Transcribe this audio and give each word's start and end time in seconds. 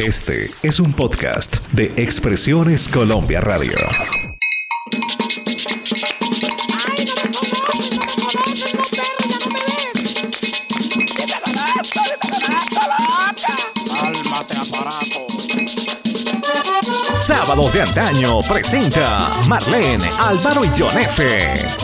Este 0.00 0.50
es 0.62 0.80
un 0.80 0.92
podcast 0.92 1.58
de 1.72 1.92
Expresiones 1.96 2.88
Colombia 2.88 3.40
Radio. 3.40 3.76
Sábados 17.14 17.72
de 17.72 17.82
antaño 17.82 18.40
presenta 18.40 19.30
Marlene, 19.46 20.10
Álvaro 20.18 20.64
y 20.64 20.70
John 20.76 20.98
F. 20.98 21.83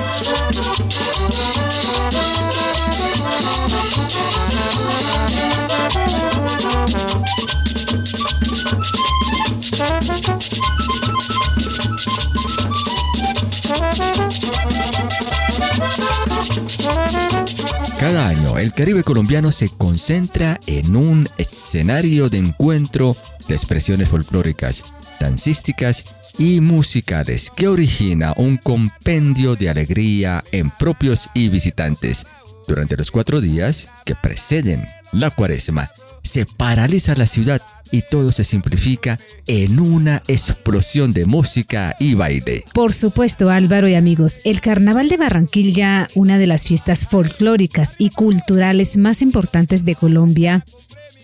Caribe 18.81 19.05
colombiano 19.05 19.53
se 19.53 19.69
concentra 19.69 20.59
en 20.67 20.97
un 20.97 21.29
escenario 21.37 22.31
de 22.31 22.39
encuentro 22.39 23.15
de 23.47 23.55
expresiones 23.55 24.09
folclóricas, 24.09 24.87
dancísticas 25.21 26.07
y 26.39 26.63
musicales 26.63 27.53
que 27.55 27.69
origina 27.69 28.33
un 28.39 28.57
compendio 28.57 29.55
de 29.55 29.69
alegría 29.69 30.43
en 30.51 30.71
propios 30.71 31.29
y 31.35 31.51
visitantes. 31.51 32.27
Durante 32.67 32.97
los 32.97 33.11
cuatro 33.11 33.43
días 33.43 33.91
que 34.07 34.15
preceden 34.15 34.89
la 35.13 35.29
cuaresma, 35.29 35.91
se 36.23 36.47
paraliza 36.47 37.15
la 37.17 37.27
ciudad 37.27 37.61
y 37.91 38.03
todo 38.03 38.33
se 38.33 38.45
simplifica 38.45 39.19
en 39.47 39.81
una 39.81 40.23
explosión 40.29 41.13
de 41.13 41.25
música 41.25 41.97
y 41.99 42.15
baile. 42.15 42.65
Por 42.73 42.93
supuesto, 42.93 43.51
Álvaro 43.51 43.89
y 43.89 43.95
amigos, 43.95 44.41
el 44.45 44.61
Carnaval 44.61 45.09
de 45.09 45.17
Barranquilla, 45.17 46.09
una 46.15 46.39
de 46.39 46.47
las 46.47 46.65
fiestas 46.65 47.07
folclóricas 47.07 47.97
y 47.99 48.11
culturales 48.11 48.97
más 48.97 49.23
importantes 49.23 49.85
de 49.85 49.95
Colombia, 49.95 50.65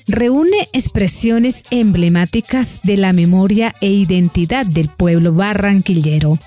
reúne 0.06 0.68
expresiones 0.72 1.64
emblemáticas 1.70 2.80
de 2.82 2.96
la 2.96 3.12
memoria 3.12 3.74
e 3.80 3.90
identidad 3.90 4.66
del 4.66 4.88
pueblo 4.88 5.32
barranquillero 5.32 6.38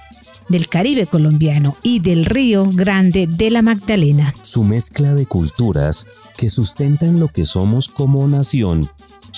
del 0.47 0.67
Caribe 0.67 1.06
colombiano 1.06 1.78
y 1.84 2.00
del 2.00 2.25
Río 2.25 2.70
Grande 2.73 3.28
de 3.28 3.52
la 3.52 3.62
Magdalena. 3.62 4.34
Su 4.42 4.64
mezcla 4.64 5.14
de 5.14 5.25
culturas 5.25 6.08
que 6.38 6.50
sustentan 6.50 7.20
lo 7.20 7.28
que 7.28 7.45
somos 7.45 7.88
como 7.88 8.28
nación 8.28 8.90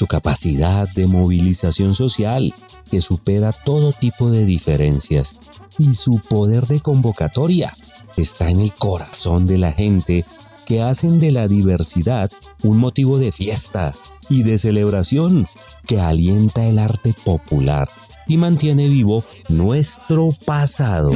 su 0.02 0.08
capacidad 0.08 0.90
de 0.96 1.06
movilización 1.06 1.94
social 1.94 2.56
que 2.90 3.02
supera 3.02 3.52
todo 3.52 3.94
tipo 3.94 4.32
de 4.32 4.46
diferencias 4.46 5.36
y 5.78 5.94
su 5.94 6.18
poder 6.18 6.66
de 6.66 6.80
convocatoria 6.80 7.72
está 8.18 8.50
en 8.50 8.62
el 8.62 8.74
corazón 8.74 9.46
de 9.46 9.60
la 9.60 9.72
gente 9.72 10.26
que 10.66 10.82
hacen 10.82 11.20
de 11.20 11.30
la 11.30 11.48
diversidad 11.48 12.32
un 12.64 12.80
motivo 12.80 13.20
de 13.20 13.32
fiesta 13.32 13.94
y 14.28 14.42
de 14.42 14.58
celebración 14.58 15.48
que 15.86 16.02
alienta 16.02 16.66
el 16.66 16.80
arte 16.80 17.14
popular 17.24 17.88
y 18.26 18.38
mantiene 18.38 18.88
vivo 18.88 19.24
nuestro 19.50 20.36
pasado. 20.46 21.12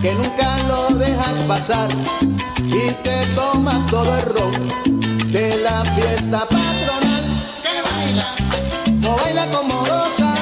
Que 0.00 0.14
nunca 0.14 0.56
lo 0.68 0.94
dejas 0.96 1.34
pasar. 1.46 1.88
Y 2.66 2.90
te 3.02 3.26
tomas 3.34 3.86
todo 3.86 4.14
el 4.18 4.22
ron 4.22 5.32
de 5.32 5.56
la 5.58 5.84
fiesta 5.84 6.40
patronal. 6.40 7.24
Que 7.62 7.82
baila, 7.88 8.34
no 9.00 9.16
baila 9.16 9.46
como 9.50 9.74
goza, 9.80 10.34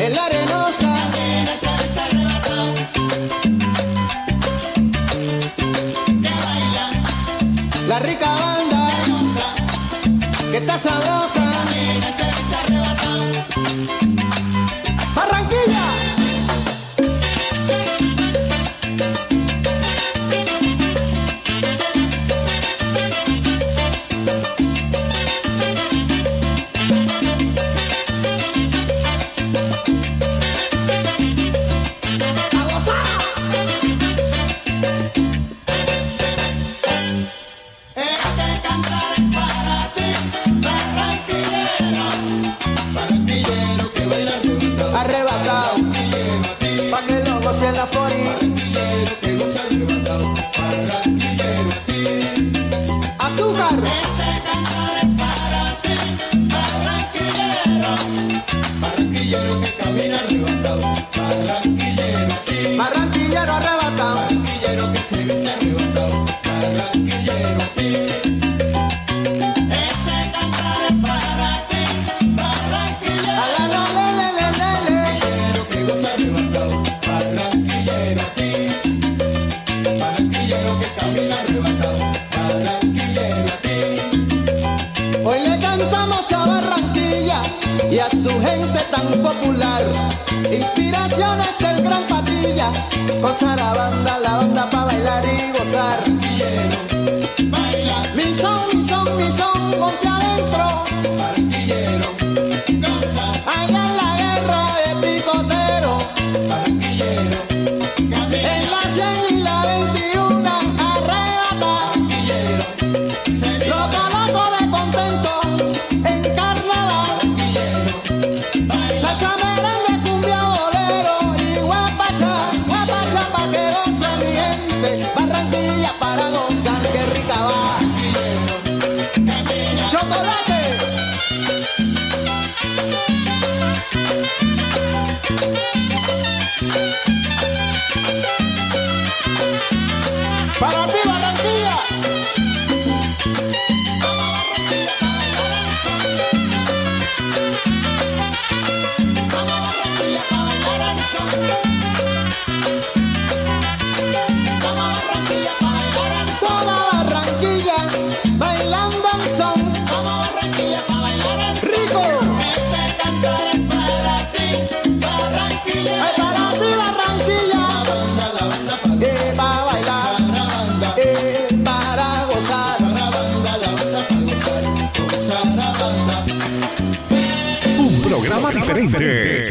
en 0.00 0.14
la 0.14 0.24
arenosa. 0.26 0.94
la 7.88 7.98
rica 8.00 8.26
banda 8.26 8.90
que 10.50 10.58
está 10.58 10.78
sabrosa. 10.78 11.47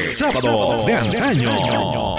Sábados 0.08 0.86
de 0.86 0.94
antaño. 0.94 2.16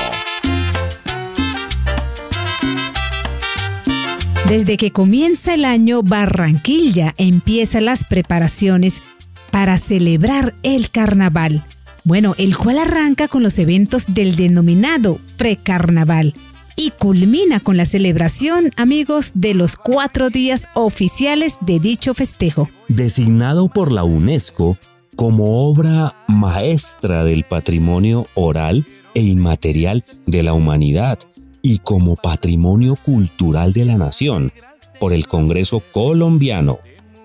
Desde 4.48 4.76
que 4.76 4.92
comienza 4.92 5.54
el 5.54 5.64
año, 5.64 6.02
Barranquilla 6.02 7.14
empieza 7.18 7.80
las 7.80 8.04
preparaciones 8.04 9.02
para 9.50 9.76
celebrar 9.78 10.54
el 10.62 10.90
carnaval. 10.90 11.64
Bueno, 12.04 12.34
el 12.38 12.56
cual 12.56 12.78
arranca 12.78 13.28
con 13.28 13.42
los 13.42 13.58
eventos 13.58 14.04
del 14.08 14.36
denominado 14.36 15.18
precarnaval 15.36 16.34
y 16.76 16.92
culmina 16.92 17.60
con 17.60 17.76
la 17.76 17.84
celebración, 17.84 18.70
amigos, 18.76 19.32
de 19.34 19.52
los 19.52 19.76
cuatro 19.76 20.30
días 20.30 20.68
oficiales 20.74 21.58
de 21.60 21.80
dicho 21.80 22.14
festejo. 22.14 22.70
Designado 22.88 23.68
por 23.68 23.92
la 23.92 24.04
UNESCO 24.04 24.78
como 25.18 25.68
obra 25.68 26.14
maestra 26.28 27.24
del 27.24 27.42
patrimonio 27.42 28.28
oral 28.34 28.86
e 29.14 29.20
inmaterial 29.20 30.04
de 30.26 30.44
la 30.44 30.52
humanidad 30.52 31.18
y 31.60 31.78
como 31.78 32.14
patrimonio 32.14 32.94
cultural 32.94 33.72
de 33.72 33.84
la 33.84 33.98
nación 33.98 34.52
por 35.00 35.12
el 35.12 35.26
Congreso 35.26 35.82
colombiano. 35.90 36.78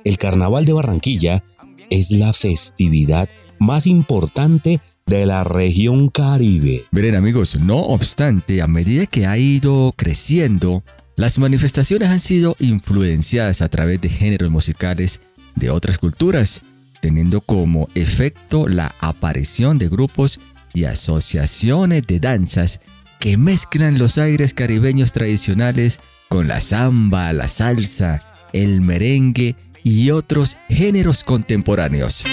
El 0.03 0.17
Carnaval 0.17 0.65
de 0.65 0.73
Barranquilla 0.73 1.43
es 1.91 2.09
la 2.09 2.33
festividad 2.33 3.29
más 3.59 3.85
importante 3.85 4.81
de 5.05 5.27
la 5.27 5.43
región 5.43 6.09
caribe. 6.09 6.85
Miren 6.89 7.13
amigos, 7.13 7.59
no 7.59 7.77
obstante, 7.77 8.63
a 8.63 8.67
medida 8.67 9.05
que 9.05 9.27
ha 9.27 9.37
ido 9.37 9.93
creciendo, 9.95 10.83
las 11.15 11.37
manifestaciones 11.37 12.09
han 12.09 12.19
sido 12.19 12.55
influenciadas 12.57 13.61
a 13.61 13.69
través 13.69 14.01
de 14.01 14.09
géneros 14.09 14.49
musicales 14.49 15.21
de 15.53 15.69
otras 15.69 15.99
culturas 15.99 16.63
teniendo 17.03 17.41
como 17.41 17.89
efecto 17.95 18.69
la 18.69 18.95
aparición 19.01 19.77
de 19.77 19.89
grupos 19.89 20.39
y 20.73 20.85
asociaciones 20.85 22.07
de 22.07 22.21
danzas 22.21 22.79
que 23.19 23.35
mezclan 23.35 23.97
los 23.97 24.17
aires 24.17 24.53
caribeños 24.53 25.11
tradicionales 25.11 25.99
con 26.29 26.47
la 26.47 26.61
samba, 26.61 27.33
la 27.33 27.49
salsa, 27.49 28.21
el 28.53 28.79
merengue 28.79 29.57
y 29.83 30.11
otros 30.11 30.55
géneros 30.69 31.25
contemporáneos. 31.25 32.23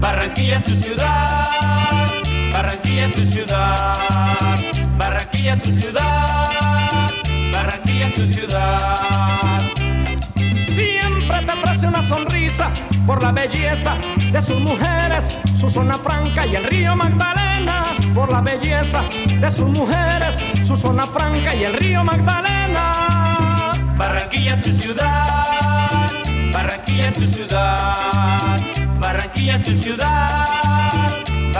Barranquilla, 0.00 0.62
tu 0.62 0.76
ciudad 0.76 1.19
tu 3.12 3.24
ciudad, 3.26 3.94
Barranquilla 4.96 5.56
tu 5.56 5.72
ciudad, 5.72 7.10
Barranquilla 7.52 8.12
tu 8.14 8.26
ciudad. 8.26 8.96
Siempre 10.54 11.38
te 11.44 11.52
ofrece 11.52 11.86
una 11.86 12.02
sonrisa 12.02 12.70
por 13.06 13.22
la 13.22 13.32
belleza 13.32 13.94
de 14.32 14.42
sus 14.42 14.60
mujeres, 14.60 15.38
su 15.56 15.68
zona 15.68 15.94
franca 15.94 16.46
y 16.46 16.56
el 16.56 16.64
río 16.64 16.96
Magdalena. 16.96 17.82
Por 18.14 18.30
la 18.30 18.40
belleza 18.40 19.02
de 19.40 19.50
sus 19.50 19.68
mujeres, 19.68 20.36
su 20.64 20.76
zona 20.76 21.06
franca 21.06 21.54
y 21.54 21.64
el 21.64 21.74
río 21.74 22.04
Magdalena. 22.04 23.72
Barranquilla 23.96 24.60
tu 24.62 24.72
ciudad, 24.72 26.10
Barranquilla 26.52 27.12
tu 27.12 27.26
ciudad, 27.26 28.58
Barranquilla 28.98 29.62
tu 29.62 29.74
ciudad. 29.74 31.09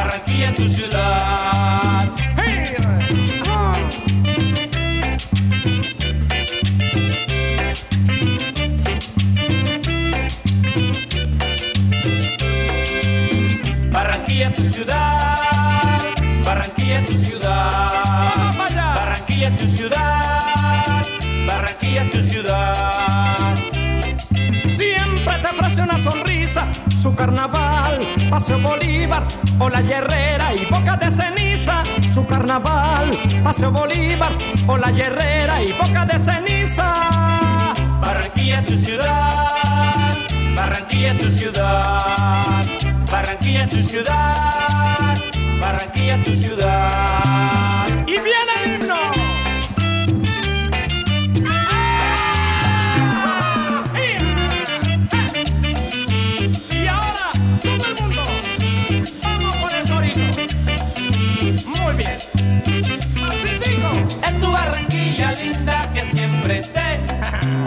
Barranquilla 0.00 0.54
tu 0.54 0.64
ciudad. 0.72 2.08
Barranquilla 13.92 14.52
tu 14.54 14.64
ciudad, 14.72 16.00
Barranquilla 16.44 17.04
tu 17.04 17.16
ciudad, 17.18 18.54
Barranquilla 18.56 19.56
tu 19.58 19.66
ciudad, 19.66 21.02
Barranquilla 21.46 22.10
tu 22.10 22.22
ciudad. 22.22 23.54
Siempre 24.66 25.34
te 25.42 25.46
ofrece 25.46 25.82
una 25.82 25.98
sonrisa 25.98 26.66
su 26.98 27.14
carnaval, 27.14 27.98
Paseo 28.30 28.58
Bolívar 28.60 29.26
o 29.58 29.68
la 29.68 29.80
Herrera 29.80 30.54
y 30.54 30.64
Boca 30.72 30.96
de 30.96 31.10
Ceniza. 31.10 31.82
Su 32.14 32.24
carnaval, 32.26 33.10
Paseo 33.42 33.72
Bolívar 33.72 34.30
o 34.68 34.76
la 34.76 34.90
Herrera 34.90 35.60
y 35.62 35.72
Boca 35.72 36.06
de 36.06 36.16
Ceniza. 36.16 36.94
Barranquilla 38.00 38.64
tu 38.64 38.76
ciudad, 38.76 39.48
Barranquilla 40.54 41.18
tu 41.18 41.30
ciudad, 41.32 42.64
Barranquilla 43.10 43.68
tu 43.68 43.82
ciudad, 43.82 45.14
Barranquilla 45.60 46.22
tu 46.22 46.30
ciudad. 46.36 46.59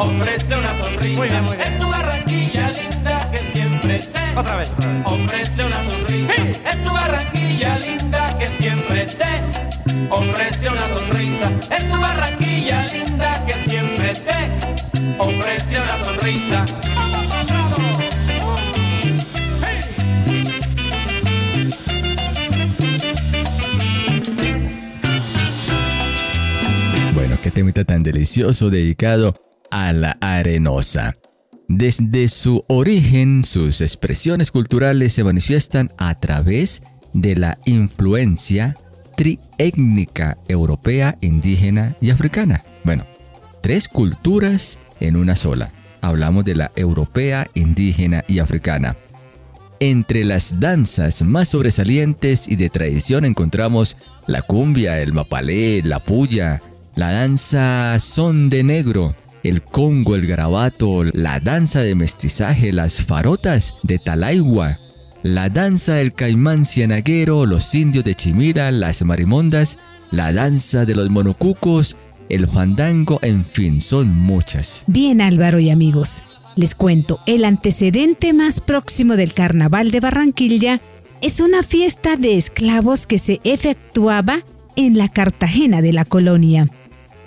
Ofrece 0.03 0.55
una 0.55 0.73
sonrisa. 0.77 1.17
Muy 1.17 1.29
bien, 1.29 1.43
muy 1.43 1.55
bien. 1.55 1.73
Es 1.73 1.79
tu 1.79 1.89
Barranquilla 1.89 2.71
linda 2.71 3.31
que 3.31 3.37
siempre 3.53 3.99
te 3.99 4.37
otra 4.37 4.55
vez, 4.57 4.69
ofrece 5.05 5.63
una 5.63 5.91
sonrisa. 5.91 6.33
Es 6.43 6.83
tu 6.83 6.91
Barranquilla 6.91 7.79
linda 7.79 8.37
que 8.39 8.47
siempre 8.47 9.05
te 9.05 10.09
ofrece 10.09 10.69
una 10.69 10.87
sonrisa. 10.97 11.51
Es 11.69 11.89
tu 11.89 12.01
Barranquilla 12.01 12.87
linda 12.87 13.45
que 13.45 13.53
siempre 13.69 14.13
te 14.13 15.19
ofrece 15.19 15.81
una 15.81 16.05
sonrisa. 16.05 16.65
Bueno, 27.13 27.37
qué 27.41 27.51
temita 27.51 27.83
tan 27.83 28.01
delicioso 28.01 28.69
dedicado 28.69 29.52
a 29.73 29.91
la 29.91 30.17
arenosa. 30.21 31.15
Desde 31.67 32.27
su 32.27 32.63
origen, 32.67 33.43
sus 33.43 33.81
expresiones 33.81 34.51
culturales 34.51 35.13
se 35.13 35.23
manifiestan 35.23 35.89
a 35.97 36.13
través 36.19 36.83
de 37.13 37.35
la 37.35 37.57
influencia 37.65 38.77
triétnica 39.17 40.37
europea, 40.47 41.17
indígena 41.21 41.95
y 41.99 42.11
africana. 42.11 42.63
Bueno, 42.83 43.03
tres 43.61 43.87
culturas 43.87 44.77
en 44.99 45.15
una 45.15 45.35
sola. 45.35 45.71
Hablamos 46.01 46.45
de 46.45 46.55
la 46.55 46.71
europea, 46.75 47.47
indígena 47.55 48.23
y 48.27 48.39
africana. 48.39 48.95
Entre 49.79 50.23
las 50.23 50.59
danzas 50.59 51.23
más 51.23 51.49
sobresalientes 51.49 52.47
y 52.47 52.57
de 52.57 52.69
tradición 52.69 53.25
encontramos 53.25 53.97
la 54.27 54.43
cumbia, 54.43 55.01
el 55.01 55.13
mapalé, 55.13 55.81
la 55.81 55.97
puya, 55.99 56.61
la 56.95 57.11
danza 57.11 57.99
son 57.99 58.51
de 58.51 58.63
negro, 58.63 59.15
el 59.43 59.61
congo, 59.61 60.15
el 60.15 60.25
garabato, 60.25 61.03
la 61.03 61.39
danza 61.39 61.81
de 61.81 61.95
mestizaje, 61.95 62.71
las 62.71 63.01
farotas 63.01 63.75
de 63.83 63.99
Talaigua, 63.99 64.79
la 65.21 65.49
danza 65.49 65.95
del 65.95 66.13
caimán 66.13 66.65
cianaguero, 66.65 67.45
los 67.45 67.73
indios 67.75 68.03
de 68.03 68.15
Chimira, 68.15 68.71
las 68.71 69.03
marimondas, 69.03 69.77
la 70.11 70.33
danza 70.33 70.85
de 70.85 70.95
los 70.95 71.09
monocucos, 71.09 71.97
el 72.29 72.47
fandango, 72.47 73.19
en 73.21 73.45
fin, 73.45 73.81
son 73.81 74.15
muchas. 74.15 74.83
Bien 74.87 75.21
Álvaro 75.21 75.59
y 75.59 75.69
amigos, 75.69 76.23
les 76.55 76.75
cuento, 76.75 77.19
el 77.25 77.45
antecedente 77.45 78.33
más 78.33 78.61
próximo 78.61 79.15
del 79.15 79.33
Carnaval 79.33 79.91
de 79.91 79.99
Barranquilla 79.99 80.79
es 81.21 81.39
una 81.39 81.63
fiesta 81.63 82.15
de 82.15 82.37
esclavos 82.37 83.07
que 83.07 83.17
se 83.17 83.39
efectuaba 83.43 84.39
en 84.75 84.97
la 84.97 85.09
Cartagena 85.09 85.81
de 85.81 85.93
la 85.93 86.05
colonia. 86.05 86.67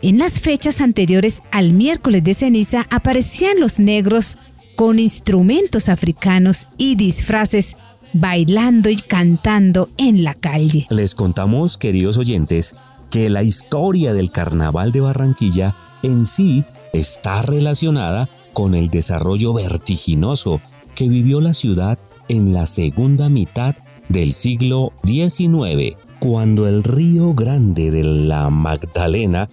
En 0.06 0.18
las 0.18 0.38
fechas 0.38 0.80
anteriores 0.80 1.42
al 1.50 1.72
miércoles 1.72 2.22
de 2.22 2.32
ceniza 2.32 2.86
aparecían 2.90 3.58
los 3.58 3.80
negros 3.80 4.36
con 4.76 5.00
instrumentos 5.00 5.88
africanos 5.88 6.68
y 6.78 6.94
disfraces 6.94 7.76
bailando 8.12 8.88
y 8.88 8.98
cantando 8.98 9.88
en 9.96 10.22
la 10.22 10.34
calle. 10.34 10.86
Les 10.90 11.16
contamos, 11.16 11.76
queridos 11.76 12.18
oyentes, 12.18 12.76
que 13.10 13.28
la 13.30 13.42
historia 13.42 14.14
del 14.14 14.30
carnaval 14.30 14.92
de 14.92 15.00
Barranquilla 15.00 15.74
en 16.04 16.24
sí 16.24 16.64
está 16.92 17.42
relacionada 17.42 18.28
con 18.52 18.76
el 18.76 18.90
desarrollo 18.90 19.54
vertiginoso 19.54 20.60
que 20.94 21.08
vivió 21.08 21.40
la 21.40 21.52
ciudad 21.52 21.98
en 22.28 22.54
la 22.54 22.66
segunda 22.66 23.28
mitad 23.28 23.74
del 24.08 24.32
siglo 24.34 24.92
XIX, 25.04 25.96
cuando 26.20 26.68
el 26.68 26.84
río 26.84 27.34
Grande 27.34 27.90
de 27.90 28.04
la 28.04 28.50
Magdalena 28.50 29.48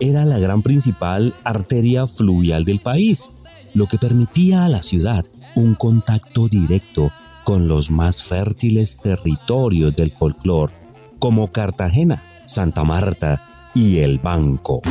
era 0.00 0.24
la 0.24 0.38
gran 0.38 0.62
principal 0.62 1.34
arteria 1.44 2.06
fluvial 2.06 2.64
del 2.64 2.80
país, 2.80 3.30
lo 3.74 3.86
que 3.86 3.98
permitía 3.98 4.64
a 4.64 4.68
la 4.68 4.82
ciudad 4.82 5.24
un 5.54 5.74
contacto 5.74 6.48
directo 6.48 7.10
con 7.44 7.68
los 7.68 7.90
más 7.90 8.22
fértiles 8.22 8.96
territorios 8.96 9.94
del 9.94 10.10
folclore, 10.10 10.72
como 11.18 11.50
Cartagena, 11.50 12.22
Santa 12.44 12.84
Marta 12.84 13.40
y 13.74 13.98
el 13.98 14.18
Banco. 14.18 14.82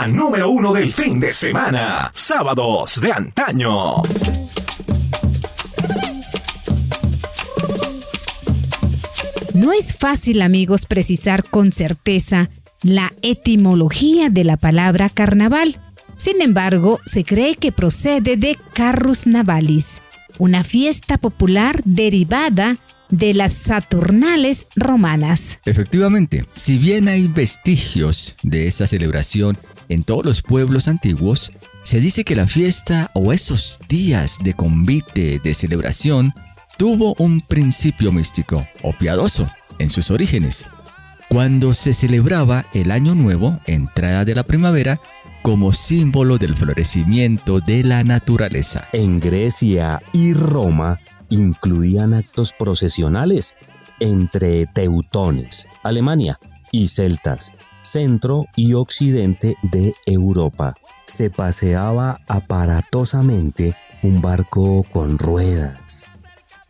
número 0.00 0.48
uno 0.48 0.72
del 0.72 0.92
fin 0.92 1.20
de 1.20 1.32
semana, 1.32 2.10
sábados 2.14 2.98
de 3.00 3.12
antaño. 3.12 4.02
No 9.52 9.72
es 9.72 9.94
fácil, 9.94 10.40
amigos, 10.40 10.86
precisar 10.86 11.44
con 11.44 11.72
certeza 11.72 12.48
la 12.82 13.12
etimología 13.20 14.30
de 14.30 14.44
la 14.44 14.56
palabra 14.56 15.10
carnaval. 15.10 15.78
Sin 16.16 16.40
embargo, 16.40 16.98
se 17.04 17.24
cree 17.24 17.56
que 17.56 17.70
procede 17.70 18.36
de 18.36 18.56
carrus 18.74 19.26
navalis, 19.26 20.00
una 20.38 20.64
fiesta 20.64 21.18
popular 21.18 21.82
derivada 21.84 22.78
de 23.10 23.34
las 23.34 23.52
Saturnales 23.52 24.66
romanas. 24.74 25.60
Efectivamente, 25.66 26.46
si 26.54 26.78
bien 26.78 27.08
hay 27.08 27.28
vestigios 27.28 28.36
de 28.42 28.66
esa 28.66 28.86
celebración 28.86 29.58
en 29.92 30.04
todos 30.04 30.24
los 30.24 30.40
pueblos 30.40 30.88
antiguos, 30.88 31.52
se 31.82 32.00
dice 32.00 32.24
que 32.24 32.34
la 32.34 32.46
fiesta 32.46 33.10
o 33.14 33.32
esos 33.32 33.78
días 33.88 34.38
de 34.42 34.54
convite, 34.54 35.38
de 35.38 35.52
celebración, 35.52 36.32
tuvo 36.78 37.14
un 37.18 37.42
principio 37.42 38.10
místico 38.10 38.66
o 38.82 38.94
piadoso 38.94 39.46
en 39.78 39.90
sus 39.90 40.10
orígenes, 40.10 40.64
cuando 41.28 41.74
se 41.74 41.92
celebraba 41.92 42.64
el 42.72 42.90
Año 42.90 43.14
Nuevo, 43.14 43.58
entrada 43.66 44.24
de 44.24 44.34
la 44.34 44.44
primavera, 44.44 44.98
como 45.42 45.74
símbolo 45.74 46.38
del 46.38 46.54
florecimiento 46.54 47.60
de 47.60 47.84
la 47.84 48.02
naturaleza. 48.02 48.88
En 48.94 49.20
Grecia 49.20 50.02
y 50.14 50.32
Roma 50.32 51.00
incluían 51.28 52.14
actos 52.14 52.54
procesionales 52.58 53.56
entre 54.00 54.66
teutones, 54.66 55.66
Alemania, 55.82 56.38
y 56.70 56.88
celtas, 56.88 57.52
centro 57.82 58.46
y 58.56 58.74
occidente 58.74 59.56
de 59.62 59.94
Europa. 60.06 60.74
Se 61.06 61.30
paseaba 61.30 62.20
aparatosamente 62.28 63.74
un 64.02 64.20
barco 64.20 64.84
con 64.92 65.18
ruedas, 65.18 66.10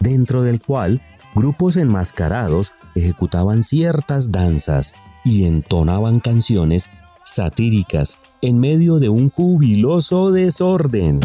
dentro 0.01 0.43
del 0.43 0.61
cual 0.61 1.01
grupos 1.35 1.77
enmascarados 1.77 2.73
ejecutaban 2.95 3.63
ciertas 3.63 4.31
danzas 4.31 4.95
y 5.25 5.45
entonaban 5.45 6.21
canciones 6.21 6.91
satíricas 7.25 8.19
en 8.41 8.59
medio 8.59 8.99
de 8.99 9.09
un 9.09 9.31
jubiloso 9.31 10.33
desorden. 10.33 11.21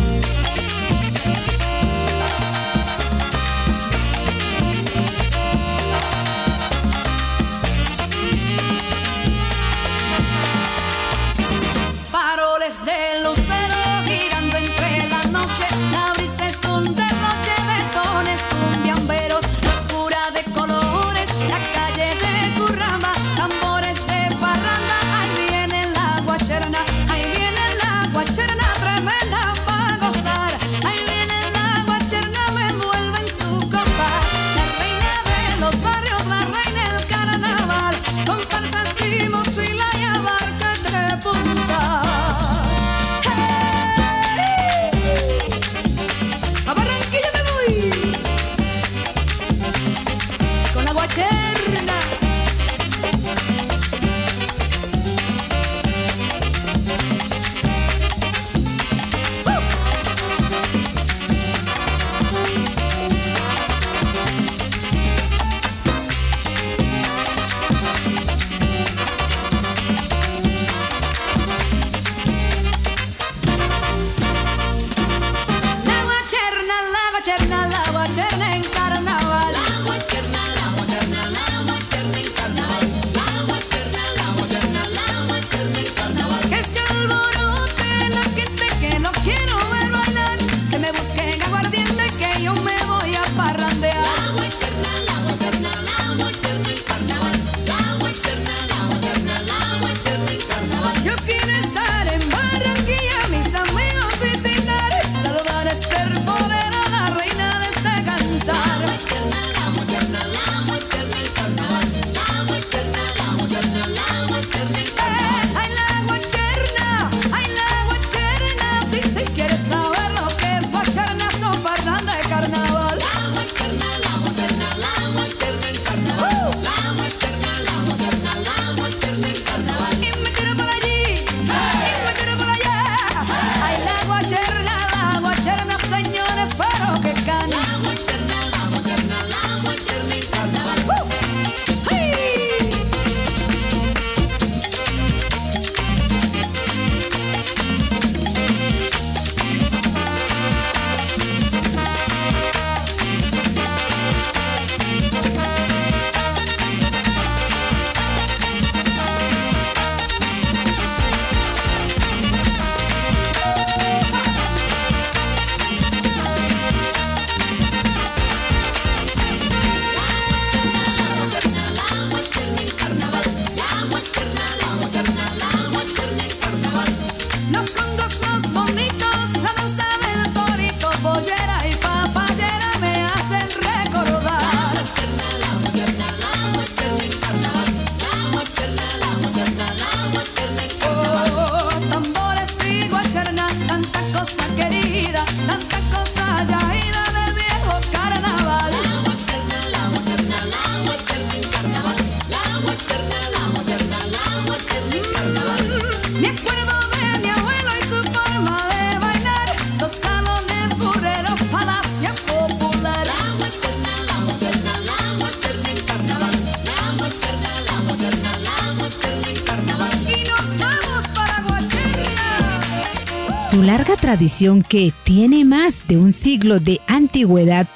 Tradición 224.18 224.64
que 224.64 224.92
tiene 225.04 225.46
más 225.46 225.88
de 225.88 225.96
un 225.96 226.12
siglo 226.12 226.60
de 226.60 226.82
antigüedad 226.88 227.68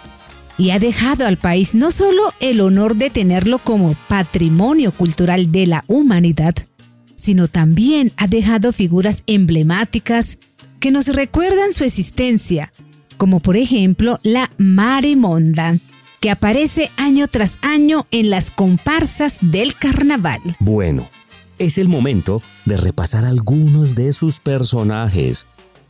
y 0.58 0.71
ha 0.71 0.80
dejado 0.80 1.27
al 1.27 1.38
país 1.38 1.75
no 1.75 1.91
solo 1.91 2.34
el 2.39 2.62
honor 2.62 2.95
de 2.95 3.12
tenerlo 3.12 3.60
como 3.60 3.95
patrimonio 4.08 4.91
cultural 4.91 5.51
de 5.51 5.67
la 5.67 5.84
humanidad, 5.86 6.56
sino 7.13 7.47
también 7.47 8.12
ha 8.17 8.25
dejado 8.25 8.73
figuras 8.73 9.21
emblemáticas 9.27 10.39
que 10.80 10.89
nos 10.89 11.10
recuerdan 11.10 11.73
su 11.73 11.84
existencia, 11.84 12.73
como 13.17 13.39
por 13.39 13.56
ejemplo 13.56 14.19
la 14.23 14.49
Marimonda, 14.58 15.77
que 16.21 16.32
aparece 16.32 16.89
año 16.97 17.27
tras 17.27 17.60
año 17.62 18.08
en 18.10 18.32
las 18.32 18.49
comparsas 18.49 19.38
del 19.41 19.75
carnaval. 19.75 20.41
Bueno, 20.60 21.08
es 21.60 21.77
el 21.77 21.88
momento 21.88 22.41
de 22.65 22.77
repasar 22.77 23.25
algunos 23.25 23.93
de 23.93 24.12
sus 24.12 24.39
personajes, 24.39 25.45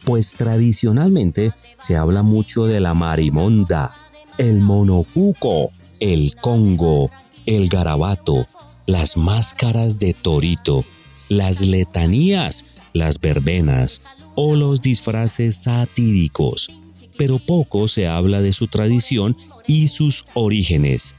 pues 0.05 0.35
tradicionalmente 0.35 1.51
se 1.79 1.97
habla 1.97 2.23
mucho 2.23 2.65
de 2.65 2.79
la 2.79 2.93
marimonda, 2.93 3.93
el 4.37 4.61
monocuco, 4.61 5.71
el 5.99 6.35
congo, 6.35 7.11
el 7.45 7.67
garabato, 7.69 8.47
las 8.87 9.17
máscaras 9.17 9.99
de 9.99 10.13
torito, 10.13 10.83
las 11.29 11.61
letanías, 11.61 12.65
las 12.93 13.19
verbenas 13.19 14.01
o 14.35 14.55
los 14.55 14.81
disfraces 14.81 15.55
satíricos, 15.63 16.69
pero 17.17 17.39
poco 17.39 17.87
se 17.87 18.07
habla 18.07 18.41
de 18.41 18.53
su 18.53 18.67
tradición 18.67 19.37
y 19.67 19.87
sus 19.87 20.25
orígenes. 20.33 21.15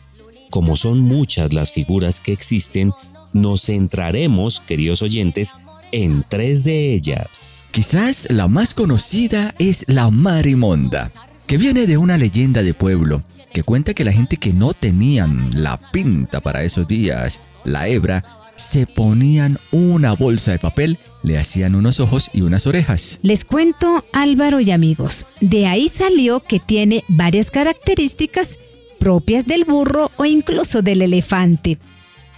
Como 0.50 0.76
son 0.76 1.00
muchas 1.00 1.52
las 1.52 1.72
figuras 1.72 2.20
que 2.20 2.32
existen, 2.32 2.92
nos 3.32 3.62
centraremos, 3.62 4.60
queridos 4.60 5.00
oyentes, 5.00 5.54
en 5.92 6.24
tres 6.28 6.64
de 6.64 6.94
ellas. 6.94 7.68
Quizás 7.70 8.26
la 8.30 8.48
más 8.48 8.74
conocida 8.74 9.54
es 9.58 9.84
la 9.86 10.10
Marimonda, 10.10 11.10
que 11.46 11.58
viene 11.58 11.86
de 11.86 11.96
una 11.96 12.18
leyenda 12.18 12.62
de 12.62 12.74
pueblo 12.74 13.22
que 13.52 13.62
cuenta 13.62 13.94
que 13.94 14.04
la 14.04 14.12
gente 14.12 14.38
que 14.38 14.52
no 14.52 14.72
tenían 14.72 15.50
la 15.54 15.76
pinta 15.92 16.40
para 16.40 16.64
esos 16.64 16.86
días, 16.86 17.40
la 17.64 17.86
hebra, 17.86 18.24
se 18.56 18.86
ponían 18.86 19.58
una 19.70 20.14
bolsa 20.14 20.52
de 20.52 20.58
papel, 20.58 20.98
le 21.22 21.38
hacían 21.38 21.74
unos 21.74 22.00
ojos 22.00 22.30
y 22.32 22.42
unas 22.42 22.66
orejas. 22.66 23.18
Les 23.22 23.44
cuento, 23.44 24.04
Álvaro 24.12 24.60
y 24.60 24.70
amigos, 24.70 25.26
de 25.40 25.66
ahí 25.66 25.88
salió 25.88 26.40
que 26.40 26.60
tiene 26.60 27.04
varias 27.08 27.50
características 27.50 28.58
propias 28.98 29.46
del 29.46 29.64
burro 29.64 30.10
o 30.16 30.24
incluso 30.24 30.80
del 30.80 31.02
elefante. 31.02 31.78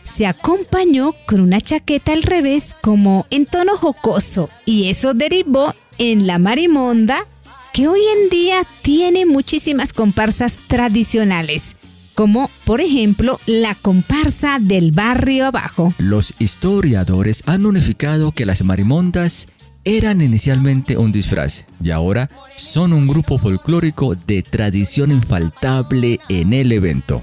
Se 0.05 0.27
acompañó 0.27 1.15
con 1.27 1.41
una 1.41 1.61
chaqueta 1.61 2.13
al 2.13 2.23
revés 2.23 2.77
como 2.81 3.27
en 3.31 3.47
tono 3.47 3.77
jocoso 3.77 4.49
y 4.65 4.89
eso 4.89 5.13
derivó 5.13 5.75
en 5.99 6.29
la 6.29 6.39
marimonda 6.39 7.27
que 7.73 7.89
hoy 7.89 8.01
en 8.23 8.31
día 8.31 8.65
tiene 8.83 9.27
muchísimas 9.27 9.93
comparsas 9.93 10.61
tradicionales 10.69 11.75
como 12.15 12.49
por 12.65 12.81
ejemplo 12.81 13.41
la 13.47 13.75
comparsa 13.75 14.59
del 14.61 14.93
barrio 14.93 15.47
abajo. 15.47 15.93
Los 15.99 16.35
historiadores 16.39 17.43
han 17.47 17.67
unificado 17.67 18.33
que 18.33 18.47
las 18.47 18.63
marimondas 18.63 19.49
eran 19.85 20.21
inicialmente 20.21 20.97
un 20.97 21.13
disfraz 21.13 21.67
y 21.83 21.91
ahora 21.91 22.31
son 22.57 22.93
un 22.93 23.07
grupo 23.07 23.39
folclórico 23.39 24.15
de 24.15 24.43
tradición 24.43 25.13
infaltable 25.13 26.21
en 26.29 26.53
el 26.53 26.73
evento. 26.73 27.23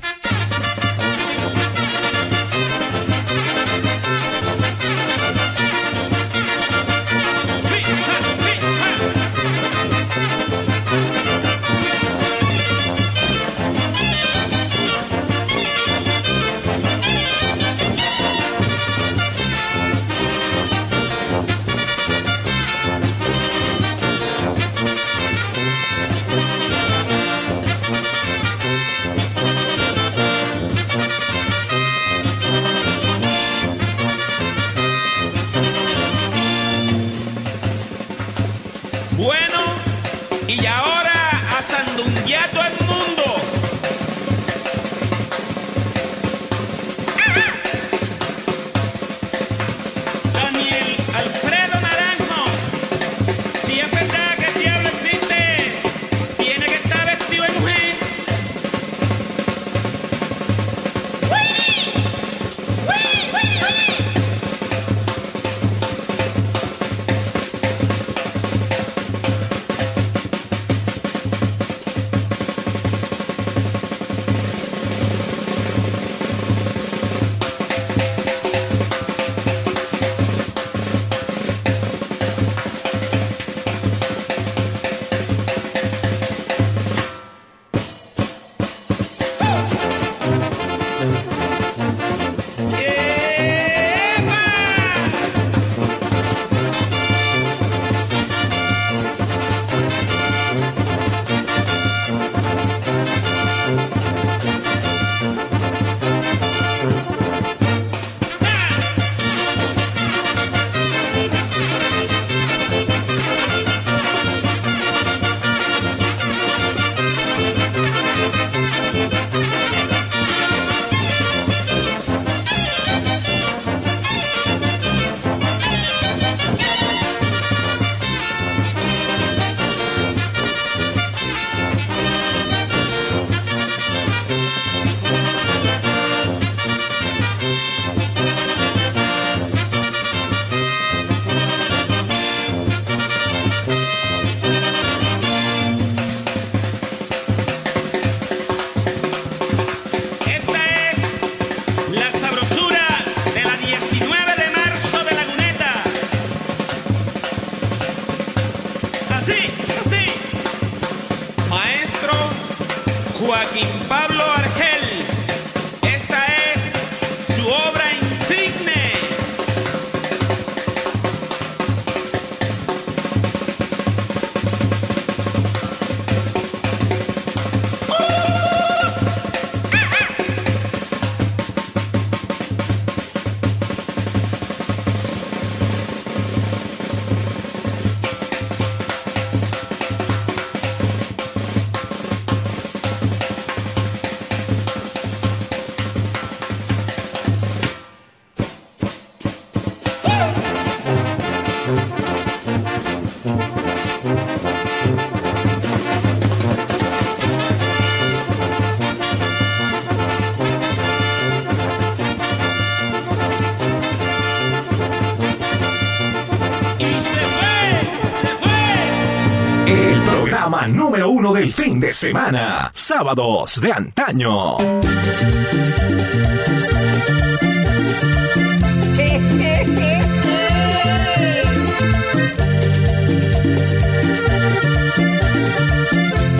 Fin 221.51 221.79
de 221.79 221.91
semana. 221.91 222.71
Sábados 222.73 223.59
de 223.61 223.71
antaño. 223.71 224.57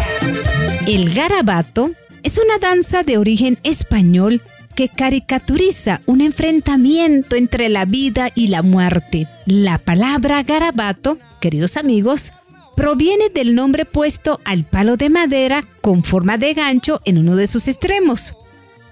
El 0.87 1.14
garabato 1.14 1.90
es 2.37 2.42
una 2.42 2.59
danza 2.59 3.03
de 3.03 3.16
origen 3.16 3.59
español 3.62 4.42
que 4.75 4.90
caricaturiza 4.90 6.03
un 6.05 6.20
enfrentamiento 6.20 7.35
entre 7.35 7.70
la 7.70 7.87
vida 7.87 8.31
y 8.35 8.49
la 8.49 8.62
muerte. 8.62 9.27
La 9.46 9.79
palabra 9.79 10.42
garabato, 10.42 11.16
queridos 11.40 11.79
amigos, 11.79 12.35
proviene 12.77 13.31
del 13.31 13.55
nombre 13.55 13.87
puesto 13.87 14.38
al 14.44 14.64
palo 14.64 14.99
de 14.99 15.09
madera 15.09 15.64
con 15.81 16.05
forma 16.05 16.37
de 16.37 16.53
gancho 16.53 17.01
en 17.07 17.16
uno 17.16 17.37
de 17.37 17.46
sus 17.46 17.68
extremos, 17.68 18.35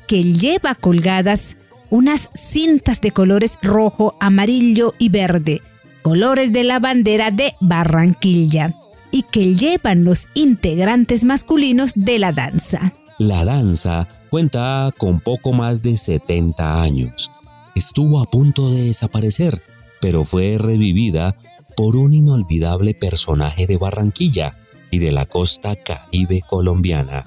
que 0.07 0.25
lleva 0.25 0.75
colgadas 0.75 1.59
unas 1.91 2.31
cintas 2.35 3.03
de 3.03 3.11
colores 3.11 3.59
rojo, 3.61 4.17
amarillo 4.21 4.95
y 4.99 5.11
verde, 5.11 5.61
colores 6.01 6.51
de 6.51 6.65
la 6.65 6.79
bandera 6.79 7.31
de 7.31 7.57
Barranquilla, 7.61 8.75
y 9.11 9.25
que 9.25 9.55
llevan 9.55 10.05
los 10.05 10.29
integrantes 10.33 11.25
masculinos 11.25 11.93
de 11.95 12.19
la 12.19 12.33
danza. 12.33 12.95
La 13.19 13.45
danza 13.45 14.09
cuenta 14.29 14.93
con 14.99 15.21
poco 15.21 15.53
más 15.53 15.83
de 15.83 15.97
70 15.97 16.83
años. 16.83 17.31
Estuvo 17.77 18.21
a 18.21 18.25
punto 18.25 18.71
de 18.71 18.87
desaparecer, 18.87 19.63
pero 20.01 20.25
fue 20.25 20.59
revivida 20.59 21.37
por 21.77 21.97
un 21.97 22.13
inolvidable 22.13 22.95
personaje 22.95 23.69
de 23.69 23.77
Barranquilla 23.77 24.57
y 24.91 24.99
de 24.99 25.13
la 25.13 25.27
costa 25.27 25.77
caribe 25.77 26.43
colombiana, 26.49 27.27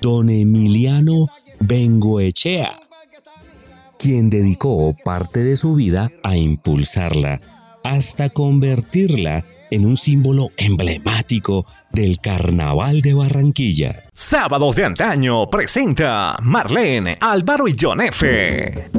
don 0.00 0.30
Emiliano 0.30 1.26
Bengoechea, 1.58 2.80
quien 3.98 4.30
dedicó 4.30 4.94
parte 5.04 5.42
de 5.42 5.56
su 5.56 5.74
vida 5.74 6.10
a 6.22 6.36
impulsarla 6.36 7.40
hasta 7.82 8.30
convertirla 8.30 9.44
en 9.70 9.84
un 9.84 9.96
símbolo 9.96 10.50
emblemático 10.56 11.64
del 11.90 12.18
Carnaval 12.18 13.00
de 13.00 13.14
Barranquilla. 13.14 14.04
Sábados 14.14 14.76
de 14.76 14.84
antaño 14.84 15.48
presenta 15.50 16.36
Marlene, 16.42 17.18
Álvaro 17.20 17.68
y 17.68 17.76
John 17.78 18.00
F. 18.00 18.90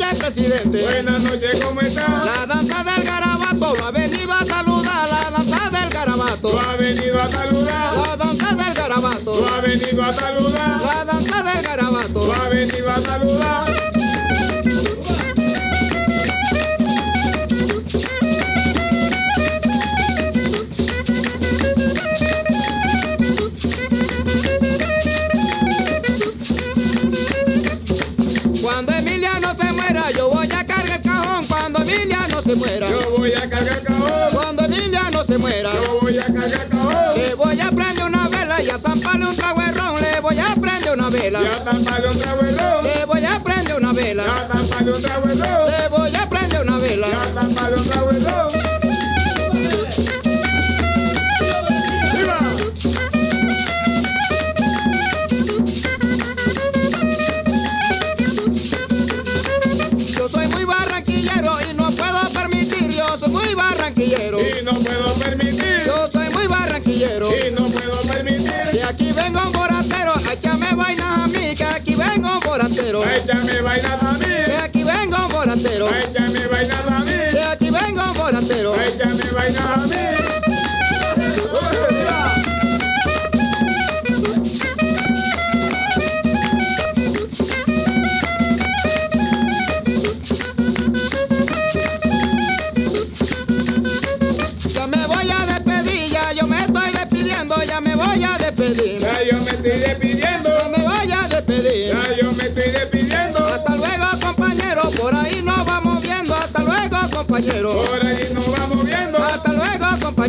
noches, 0.00 0.18
presidente. 0.18 0.82
Buenas 0.84 1.22
noches, 1.22 1.62
¿cómo 1.64 1.80
está? 1.80 2.08
La 2.08 2.46
danza 2.46 2.84
del 2.84 3.04
garabato 3.04 3.74
ha 3.86 3.90
venido 3.90 4.32
a 4.32 4.44
saludar. 4.44 5.08
La 5.08 5.30
danza 5.30 5.70
del 5.70 5.90
garabato. 5.90 6.60
Has 6.60 6.78
venido 6.78 7.20
a 7.22 7.26
saludar, 7.26 7.94
La 7.94 8.16
danza 8.16 8.54
del 8.54 8.74
garabato. 8.74 9.46
has 9.46 9.62
venido 9.62 10.02
a 10.02 10.12
saludar, 10.12 10.80
La 10.82 11.04
danza 11.04 11.42
del 11.42 11.62
garabato. 11.62 12.32
has 12.32 12.50
venido 12.50 12.90
a 12.90 13.00
saludar. 13.00 13.69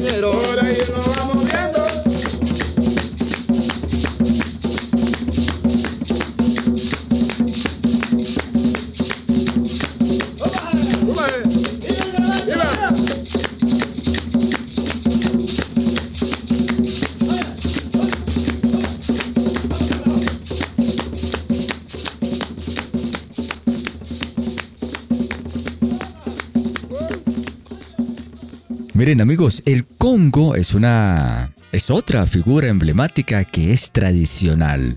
Luego, 0.02 0.32
compañero. 0.32 0.32
por 0.32 0.66
ahí 0.66 0.78
nos 0.78 1.16
vamos 1.16 1.52
viendo. 1.52 1.81
Miren 29.02 29.20
amigos, 29.20 29.64
el 29.66 29.84
Congo 29.84 30.54
es 30.54 30.76
una 30.76 31.56
es 31.72 31.90
otra 31.90 32.28
figura 32.28 32.68
emblemática 32.68 33.44
que 33.44 33.74
es 33.74 33.92
tradicional. 33.92 34.96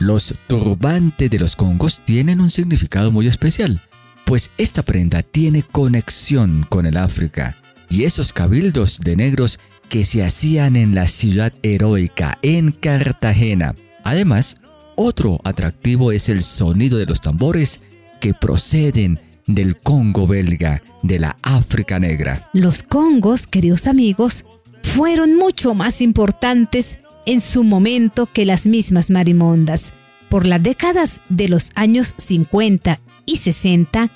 Los 0.00 0.34
turbantes 0.48 1.30
de 1.30 1.38
los 1.38 1.54
congos 1.54 2.00
tienen 2.04 2.40
un 2.40 2.50
significado 2.50 3.12
muy 3.12 3.28
especial, 3.28 3.80
pues 4.24 4.50
esta 4.58 4.82
prenda 4.82 5.22
tiene 5.22 5.62
conexión 5.62 6.66
con 6.68 6.84
el 6.84 6.96
África 6.96 7.56
y 7.88 8.02
esos 8.02 8.32
cabildos 8.32 8.98
de 8.98 9.14
negros 9.14 9.60
que 9.88 10.04
se 10.04 10.24
hacían 10.24 10.74
en 10.74 10.96
la 10.96 11.06
ciudad 11.06 11.52
heroica 11.62 12.40
en 12.42 12.72
Cartagena. 12.72 13.76
Además, 14.02 14.56
otro 14.96 15.38
atractivo 15.44 16.10
es 16.10 16.28
el 16.28 16.40
sonido 16.42 16.98
de 16.98 17.06
los 17.06 17.20
tambores 17.20 17.80
que 18.20 18.34
proceden 18.34 19.20
del 19.46 19.76
Congo 19.76 20.26
belga, 20.26 20.82
de 21.02 21.18
la 21.18 21.36
África 21.42 21.98
negra. 21.98 22.48
Los 22.52 22.82
congos, 22.82 23.46
queridos 23.46 23.86
amigos, 23.86 24.44
fueron 24.82 25.36
mucho 25.36 25.74
más 25.74 26.00
importantes 26.00 26.98
en 27.26 27.40
su 27.40 27.64
momento 27.64 28.26
que 28.26 28.46
las 28.46 28.66
mismas 28.66 29.10
marimondas. 29.10 29.92
Por 30.28 30.46
las 30.46 30.62
décadas 30.62 31.22
de 31.28 31.48
los 31.48 31.70
años 31.74 32.14
50 32.18 33.00
y 33.26 33.36
60, 33.36 34.10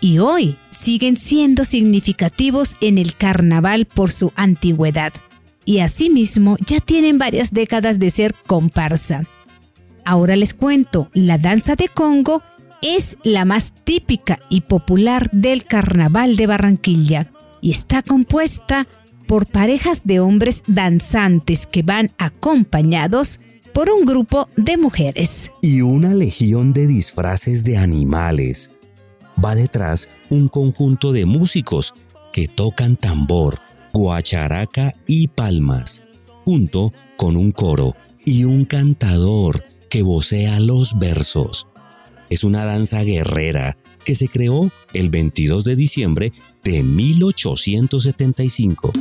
y 0.00 0.18
hoy 0.18 0.58
siguen 0.68 1.16
siendo 1.16 1.64
significativos 1.64 2.76
en 2.82 2.98
el 2.98 3.16
carnaval 3.16 3.86
por 3.86 4.12
su 4.12 4.32
antigüedad 4.36 5.14
y 5.64 5.78
asimismo 5.78 6.56
ya 6.66 6.80
tienen 6.80 7.16
varias 7.16 7.52
décadas 7.52 7.98
de 7.98 8.10
ser 8.10 8.34
comparsa. 8.46 9.24
Ahora 10.04 10.36
les 10.36 10.52
cuento, 10.52 11.08
la 11.14 11.38
danza 11.38 11.74
de 11.74 11.88
Congo 11.88 12.42
es 12.84 13.16
la 13.24 13.46
más 13.46 13.72
típica 13.84 14.38
y 14.50 14.60
popular 14.60 15.30
del 15.32 15.64
carnaval 15.64 16.36
de 16.36 16.46
Barranquilla 16.46 17.32
y 17.62 17.70
está 17.70 18.02
compuesta 18.02 18.86
por 19.26 19.46
parejas 19.46 20.02
de 20.04 20.20
hombres 20.20 20.62
danzantes 20.66 21.66
que 21.66 21.82
van 21.82 22.12
acompañados 22.18 23.40
por 23.72 23.88
un 23.88 24.04
grupo 24.04 24.50
de 24.58 24.76
mujeres. 24.76 25.50
Y 25.62 25.80
una 25.80 26.12
legión 26.12 26.74
de 26.74 26.86
disfraces 26.86 27.64
de 27.64 27.78
animales. 27.78 28.70
Va 29.42 29.54
detrás 29.54 30.10
un 30.28 30.48
conjunto 30.48 31.12
de 31.12 31.24
músicos 31.24 31.94
que 32.34 32.48
tocan 32.48 32.96
tambor, 32.96 33.60
guacharaca 33.94 34.94
y 35.06 35.28
palmas, 35.28 36.02
junto 36.44 36.92
con 37.16 37.38
un 37.38 37.50
coro 37.50 37.96
y 38.26 38.44
un 38.44 38.66
cantador 38.66 39.64
que 39.88 40.02
vocea 40.02 40.60
los 40.60 40.98
versos. 40.98 41.66
Es 42.30 42.44
una 42.44 42.64
danza 42.64 43.02
guerrera 43.02 43.76
que 44.04 44.14
se 44.14 44.28
creó 44.28 44.70
el 44.92 45.10
22 45.10 45.64
de 45.64 45.76
diciembre 45.76 46.32
de 46.62 46.82
1875. 46.82 48.92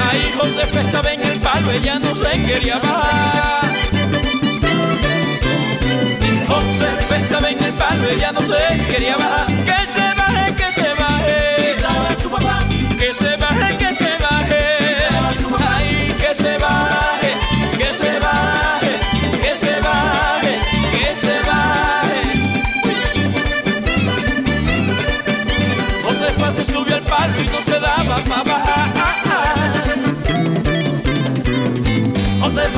Ahí 0.00 0.32
Josefa 0.36 0.80
estaba 0.80 1.12
en 1.12 1.22
el 1.22 1.38
palo, 1.40 1.70
ella 1.70 1.98
no 1.98 2.14
se 2.14 2.42
quería 2.44 2.78
bajar. 2.78 3.72
Josefa 6.46 7.18
estaba 7.18 7.50
en 7.50 7.62
el 7.62 7.72
palo, 7.72 8.08
ella 8.08 8.32
no 8.32 8.40
se 8.40 8.92
quería 8.92 9.16
bajar. 9.16 9.33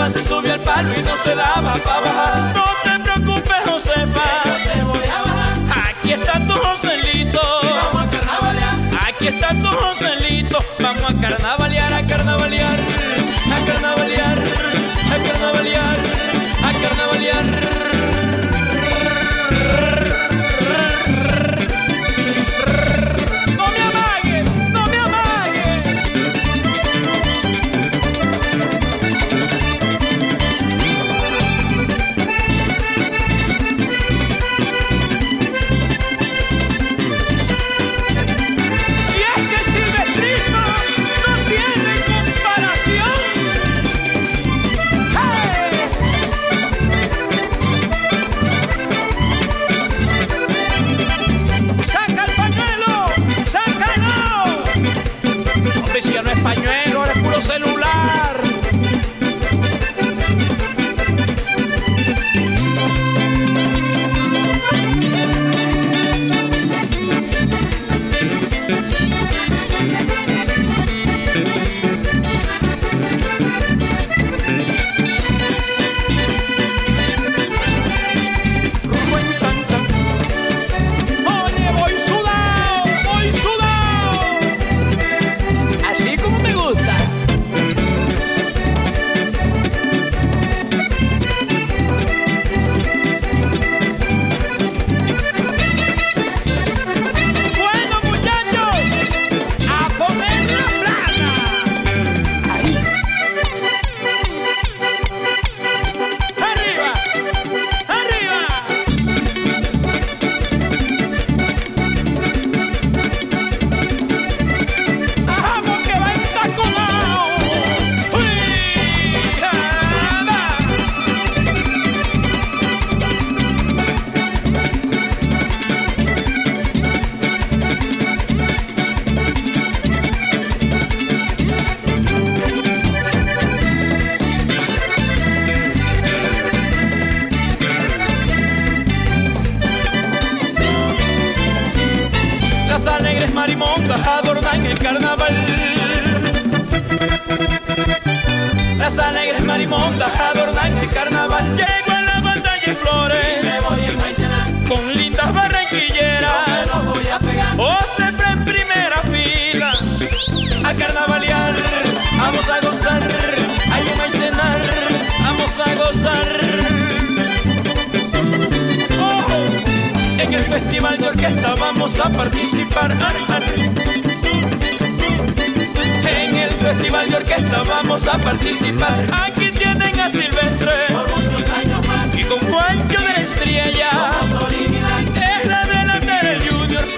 Josefa 0.07 0.11
se 0.11 0.29
subió 0.29 0.53
al 0.53 0.61
palo 0.61 0.89
y 0.97 1.03
no 1.03 1.17
se 1.17 1.35
daba 1.35 1.75
para 1.75 2.01
bajar. 2.01 2.55
No 2.55 2.65
te 2.85 3.03
preocupes, 3.03 3.57
Josefa. 3.67 4.23
Yo 4.45 4.73
te 4.73 4.83
voy 4.83 5.09
a 5.09 5.23
bajar. 5.23 5.89
Aquí 5.89 6.13
está 6.13 6.35
tu 6.47 6.53
Joselito. 6.53 7.41
vamos 7.63 8.07
a 8.07 8.11
carnavalear. 8.11 8.75
Aquí 9.09 9.27
está 9.27 9.49
tu 9.49 9.67
Joselito. 9.67 10.59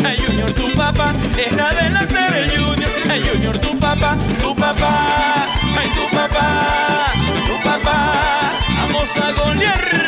El 0.05 0.27
Junior. 0.27 0.51
Tu 0.53 0.75
papá. 0.77 1.15
Es 1.37 1.53
la 1.53 1.71
delantera 1.71 2.39
el 2.39 2.51
Junior. 2.51 2.91
Ay, 3.11 3.23
Junior, 3.33 3.59
tu 3.59 3.79
papá. 3.79 4.17
Tu 4.41 4.55
papá. 4.55 5.47
Ay, 5.79 5.89
tu 5.95 6.17
papá. 6.17 7.13
Tu 7.47 7.69
papá. 7.69 8.13
Vamos 8.81 9.17
a 9.17 9.33
golear. 9.33 10.08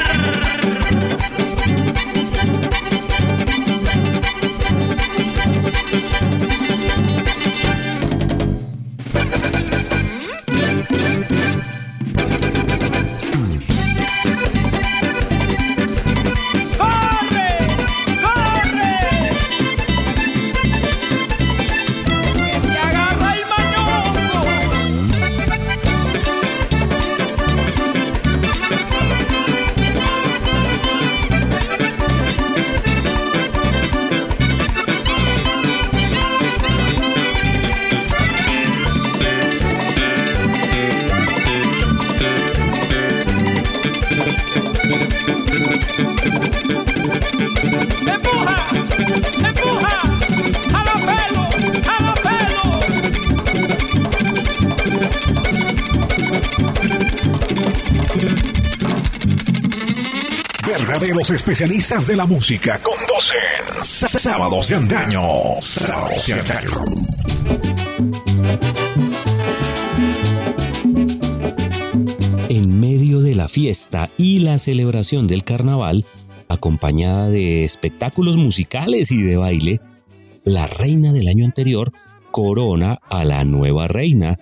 Verdaderos 61.21 61.31
especialistas 61.31 62.07
de 62.07 62.17
la 62.17 62.25
música 62.25 62.79
conducen 62.79 63.85
Sábados 63.85 64.69
de 64.69 64.77
Antaño. 64.77 65.23
Sábados 65.61 66.27
de 66.27 66.33
Antaño. 66.33 66.85
En 72.49 72.81
medio 72.81 73.21
de 73.21 73.35
la 73.35 73.49
fiesta 73.49 74.11
y 74.17 74.39
la 74.39 74.57
celebración 74.57 75.27
del 75.27 75.45
carnaval, 75.45 76.07
acompañada 76.49 77.29
de 77.29 77.65
espectáculos 77.65 78.39
musicales 78.39 79.11
y 79.11 79.21
de 79.21 79.37
baile, 79.37 79.81
la 80.45 80.67
reina 80.67 81.13
del 81.13 81.29
año 81.29 81.45
anterior 81.45 81.93
corona 82.31 82.99
a 83.11 83.25
la 83.25 83.45
nueva 83.45 83.89
reina, 83.89 84.39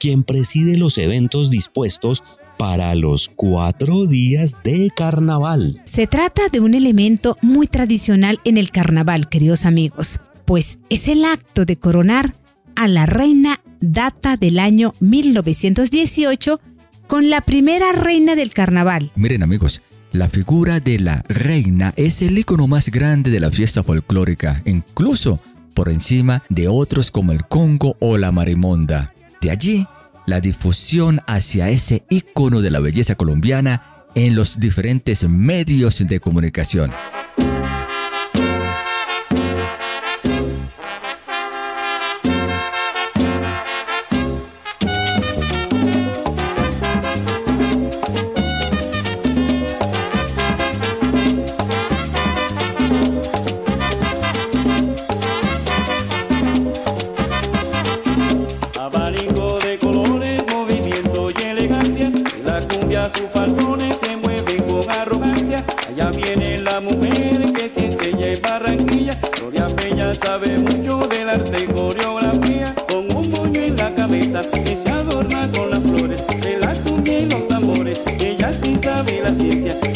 quien 0.00 0.24
preside 0.24 0.76
los 0.76 0.98
eventos 0.98 1.50
dispuestos 1.50 2.24
para 2.58 2.94
los 2.94 3.30
cuatro 3.34 4.06
días 4.06 4.56
de 4.64 4.90
carnaval. 4.94 5.80
Se 5.84 6.06
trata 6.06 6.48
de 6.50 6.60
un 6.60 6.74
elemento 6.74 7.36
muy 7.42 7.66
tradicional 7.66 8.40
en 8.44 8.56
el 8.56 8.70
carnaval, 8.70 9.28
queridos 9.28 9.66
amigos, 9.66 10.20
pues 10.44 10.78
es 10.88 11.08
el 11.08 11.24
acto 11.24 11.64
de 11.64 11.76
coronar 11.76 12.34
a 12.74 12.88
la 12.88 13.06
reina 13.06 13.60
data 13.80 14.36
del 14.36 14.58
año 14.58 14.94
1918 15.00 16.60
con 17.06 17.30
la 17.30 17.40
primera 17.40 17.92
reina 17.92 18.34
del 18.34 18.50
carnaval. 18.50 19.12
Miren 19.14 19.42
amigos, 19.42 19.82
la 20.12 20.28
figura 20.28 20.80
de 20.80 20.98
la 20.98 21.24
reina 21.28 21.92
es 21.96 22.22
el 22.22 22.38
icono 22.38 22.66
más 22.66 22.88
grande 22.90 23.30
de 23.30 23.40
la 23.40 23.50
fiesta 23.50 23.82
folclórica, 23.82 24.62
incluso 24.64 25.40
por 25.74 25.88
encima 25.90 26.42
de 26.48 26.68
otros 26.68 27.10
como 27.10 27.32
el 27.32 27.46
Congo 27.46 27.96
o 28.00 28.16
la 28.16 28.32
Marimonda. 28.32 29.14
De 29.42 29.50
allí 29.50 29.86
la 30.26 30.40
difusión 30.40 31.20
hacia 31.26 31.70
ese 31.70 32.04
icono 32.10 32.60
de 32.60 32.70
la 32.70 32.80
belleza 32.80 33.14
colombiana 33.14 34.04
en 34.14 34.34
los 34.34 34.60
diferentes 34.60 35.28
medios 35.28 36.06
de 36.06 36.20
comunicación. 36.20 36.92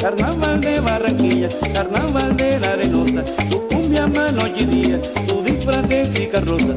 Carnaval 0.01 0.61
de 0.61 0.81
Barranquilla, 0.81 1.49
carnaval 1.75 2.37
de 2.37 2.59
la 2.59 2.73
arenosa, 2.73 3.23
tu 3.51 3.67
cumbia 3.69 4.07
mano 4.07 4.47
y 4.47 4.65
día, 4.65 5.01
tu 5.29 5.43
disfraces 5.43 6.19
y 6.19 6.27
carroza. 6.27 6.70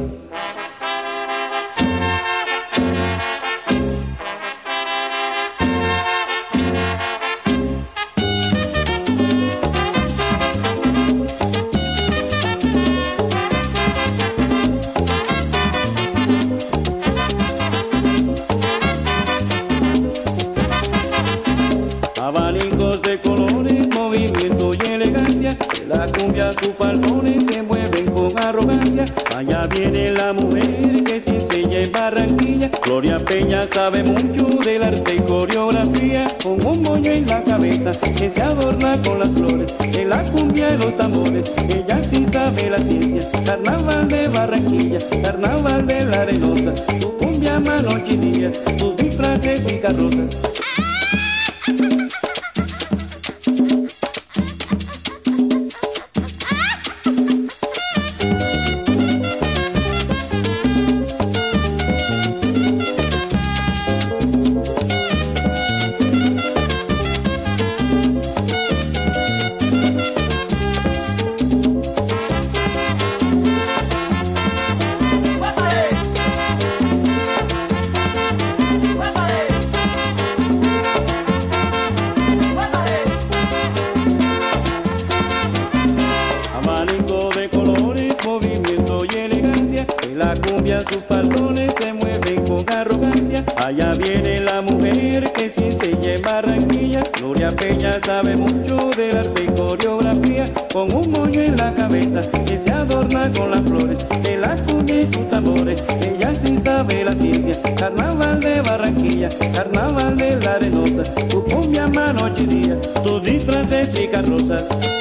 Sabe 98.04 98.36
mucho 98.36 98.90
del 98.96 99.16
arte 99.16 99.44
y 99.44 99.46
coreografía, 99.46 100.44
con 100.72 100.92
un 100.92 101.10
moño 101.10 101.40
en 101.40 101.56
la 101.56 101.72
cabeza 101.72 102.20
que 102.44 102.58
se 102.58 102.70
adorna 102.70 103.30
con 103.32 103.50
las 103.50 103.62
flores 103.62 104.06
de 104.22 104.36
la 104.36 104.56
y 104.86 105.06
sus 105.14 105.28
tambores. 105.30 105.84
Ella 106.02 106.34
sí 106.44 106.58
sabe 106.62 107.04
la 107.04 107.14
ciencia, 107.14 107.56
carnaval 107.76 108.40
de 108.40 108.60
Barranquilla, 108.60 109.28
carnaval 109.54 110.16
de 110.16 110.36
la 110.36 110.54
arenosa, 110.54 111.14
tu 111.28 111.42
cumbia 111.44 111.86
mano 111.86 112.30
y 112.36 112.44
día, 112.44 112.78
tus 113.02 113.22
disfraces 113.22 113.98
y 113.98 114.08
carrozas. 114.08 114.93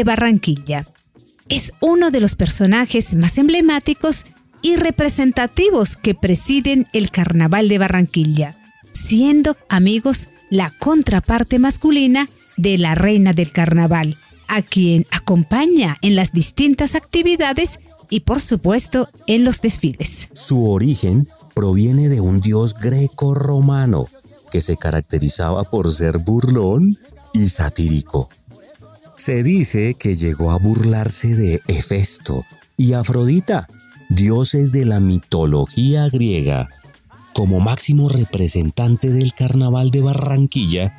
De 0.00 0.04
Barranquilla. 0.04 0.86
Es 1.50 1.74
uno 1.80 2.10
de 2.10 2.20
los 2.20 2.34
personajes 2.34 3.14
más 3.14 3.36
emblemáticos 3.36 4.24
y 4.62 4.76
representativos 4.76 5.98
que 5.98 6.14
presiden 6.14 6.86
el 6.94 7.10
Carnaval 7.10 7.68
de 7.68 7.76
Barranquilla, 7.76 8.56
siendo, 8.94 9.58
amigos, 9.68 10.30
la 10.48 10.72
contraparte 10.78 11.58
masculina 11.58 12.30
de 12.56 12.78
la 12.78 12.94
reina 12.94 13.34
del 13.34 13.52
carnaval, 13.52 14.16
a 14.48 14.62
quien 14.62 15.06
acompaña 15.10 15.98
en 16.00 16.16
las 16.16 16.32
distintas 16.32 16.94
actividades 16.94 17.78
y 18.08 18.20
por 18.20 18.40
supuesto 18.40 19.10
en 19.26 19.44
los 19.44 19.60
desfiles. 19.60 20.30
Su 20.32 20.66
origen 20.66 21.28
proviene 21.54 22.08
de 22.08 22.22
un 22.22 22.40
dios 22.40 22.72
greco-romano, 22.72 24.06
que 24.50 24.62
se 24.62 24.78
caracterizaba 24.78 25.64
por 25.64 25.92
ser 25.92 26.16
burlón 26.16 26.96
y 27.34 27.50
satírico. 27.50 28.30
Se 29.20 29.42
dice 29.42 29.96
que 29.98 30.14
llegó 30.14 30.50
a 30.50 30.58
burlarse 30.58 31.36
de 31.36 31.60
Hefesto 31.68 32.46
y 32.78 32.94
Afrodita, 32.94 33.68
dioses 34.08 34.72
de 34.72 34.86
la 34.86 34.98
mitología 34.98 36.08
griega. 36.08 36.70
Como 37.34 37.60
máximo 37.60 38.08
representante 38.08 39.10
del 39.10 39.34
carnaval 39.34 39.90
de 39.90 40.00
Barranquilla, 40.00 40.94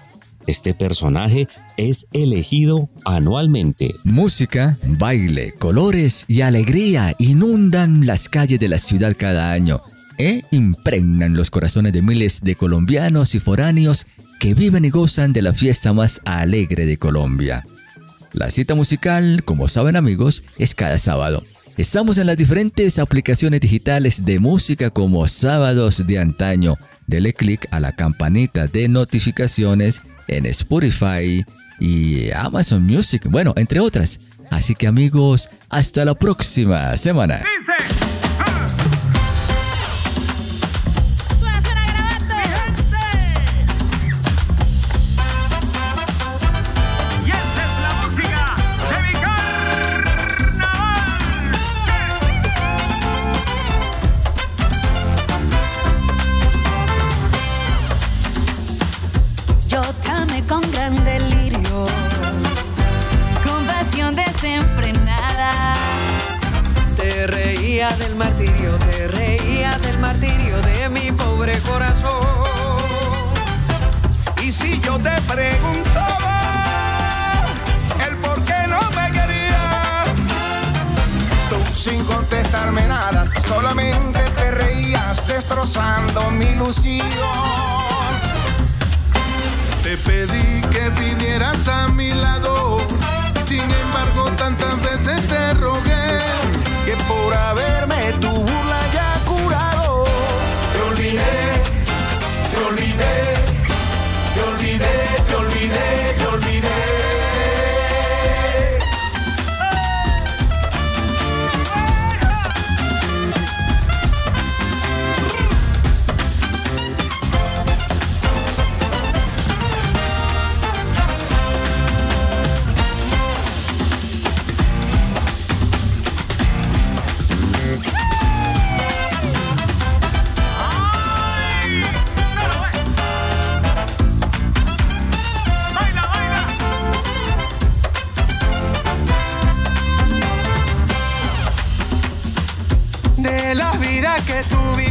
este 0.45 0.75
personaje 0.75 1.47
es 1.77 2.05
elegido 2.13 2.91
anualmente. 3.05 3.95
Música, 4.03 4.77
baile, 4.83 5.53
colores 5.53 6.25
y 6.27 6.41
alegría 6.41 7.15
inundan 7.17 8.05
las 8.05 8.29
calles 8.29 8.59
de 8.59 8.69
la 8.69 8.77
ciudad 8.77 9.15
cada 9.17 9.51
año 9.51 9.81
e 10.19 10.43
impregnan 10.51 11.33
los 11.33 11.49
corazones 11.49 11.91
de 11.91 12.03
miles 12.03 12.41
de 12.41 12.53
colombianos 12.53 13.33
y 13.33 13.39
foráneos 13.39 14.05
que 14.39 14.53
viven 14.53 14.85
y 14.85 14.91
gozan 14.91 15.33
de 15.33 15.41
la 15.41 15.53
fiesta 15.53 15.91
más 15.91 16.21
alegre 16.23 16.85
de 16.85 16.97
Colombia. 16.97 17.65
La 18.33 18.49
cita 18.49 18.75
musical, 18.75 19.43
como 19.43 19.67
saben 19.67 19.95
amigos, 19.95 20.43
es 20.57 20.75
cada 20.75 20.97
sábado. 20.97 21.43
Estamos 21.77 22.17
en 22.17 22.27
las 22.27 22.37
diferentes 22.37 22.99
aplicaciones 22.99 23.61
digitales 23.61 24.25
de 24.25 24.39
música 24.39 24.89
como 24.89 25.27
Sábados 25.27 26.05
de 26.05 26.19
Antaño. 26.19 26.77
Dele 27.07 27.33
clic 27.33 27.67
a 27.71 27.79
la 27.79 27.93
campanita 27.93 28.67
de 28.67 28.87
notificaciones 28.87 30.01
en 30.27 30.45
Spotify 30.45 31.43
y 31.79 32.31
Amazon 32.31 32.83
Music, 32.83 33.23
bueno, 33.25 33.53
entre 33.57 33.79
otras. 33.79 34.19
Así 34.49 34.75
que 34.75 34.87
amigos, 34.87 35.49
hasta 35.69 36.05
la 36.05 36.13
próxima 36.13 36.95
semana. 36.97 37.41
Reía 67.81 67.97
del 67.97 68.15
martirio, 68.15 68.71
te 68.91 69.07
reía 69.07 69.77
del 69.79 69.97
martirio 69.97 70.61
de 70.61 70.89
mi 70.89 71.11
pobre 71.13 71.57
corazón. 71.61 72.27
Y 74.43 74.51
si 74.51 74.79
yo 74.81 74.99
te 74.99 75.09
preguntaba 75.21 76.41
el 78.07 78.15
por 78.17 78.39
qué 78.43 78.67
no 78.67 78.79
me 78.91 79.11
querías, 79.11 80.07
tú 81.49 81.57
sin 81.73 82.03
contestarme 82.05 82.87
nada, 82.87 83.25
solamente 83.47 84.19
te 84.35 84.51
reías 84.51 85.27
destrozando 85.27 86.29
mi 86.31 86.45
ilusión. 86.45 87.07
Te 89.81 89.97
pedí 89.97 90.61
que 90.69 90.89
vinieras 91.01 91.67
a 91.67 91.87
mi 91.87 92.13
lado, 92.13 92.79
sin 93.47 93.63
embargo 93.63 94.29
tantas 94.37 94.79
veces 94.83 95.27
te 95.27 95.53
rogué 95.55 96.01
que 96.85 96.95
por 97.07 97.33
haberme 97.33 98.13
tu 98.19 98.29
burla 98.29 98.81
ya 98.93 99.19
curado, 99.25 100.05
te 100.73 100.81
olvidé, 100.89 101.37
te 102.51 102.57
olvidé, 102.69 103.33
te 104.33 104.41
olvidé, 104.51 104.93
te 105.27 105.35
olvidé, 105.35 106.15
te 106.17 106.27
olvidé. 106.27 107.00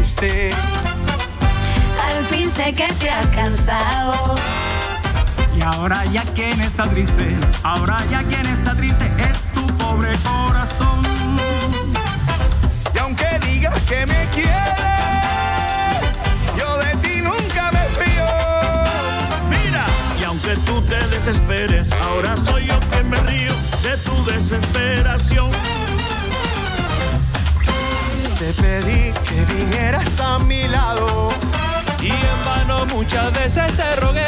Al 0.01 0.17
fin 2.25 2.51
sé 2.51 2.73
que 2.73 2.89
te 2.95 3.11
has 3.11 3.27
cansado. 3.27 4.35
Y 5.55 5.61
ahora 5.61 6.07
ya 6.07 6.23
quien 6.35 6.59
está 6.63 6.85
triste, 6.85 7.37
ahora 7.63 8.03
ya 8.11 8.21
quien 8.21 8.47
está 8.47 8.75
triste 8.75 9.09
es 9.29 9.45
tu 9.53 9.67
pobre 9.77 10.09
corazón. 10.25 11.03
y 12.95 12.99
aunque 12.99 13.27
digas 13.47 13.79
que 13.83 14.07
me 14.07 14.27
quieres, 14.31 14.55
yo 16.57 16.79
de 16.79 16.97
ti 17.03 17.21
nunca 17.21 17.71
me 17.71 17.87
fío. 17.95 18.25
Mira, 19.51 19.85
y 20.19 20.25
aunque 20.25 20.57
tú 20.65 20.81
te 20.81 20.97
desesperes, 21.09 21.93
ahora 21.93 22.39
soy 22.39 22.69
yo 22.69 22.81
quien 22.91 23.11
me 23.11 23.19
río 23.19 23.53
de 23.83 23.99
tu 23.99 24.25
desesperación. 24.25 25.51
Te 28.41 28.55
pedí 28.55 29.13
que 29.29 29.45
vinieras 29.53 30.19
a 30.19 30.39
mi 30.39 30.67
lado, 30.69 31.29
Y 32.01 32.09
en 32.09 32.45
vano 32.47 32.87
muchas 32.87 33.31
veces 33.35 33.71
te 33.77 33.97
rogué. 33.97 34.25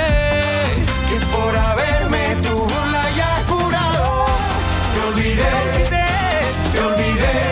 que 1.09 1.19
por 1.35 1.57
haberme 1.57 2.37
tu 2.43 2.51
burla 2.51 3.05
ya 3.17 3.43
curado, 3.49 4.27
te 4.93 5.01
olvidé, 5.09 5.51
te 5.89 6.81
olvidé, 6.81 7.31
te 7.33 7.52